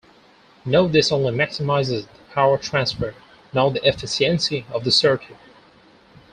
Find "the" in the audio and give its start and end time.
2.07-2.33, 3.73-3.87, 4.83-4.89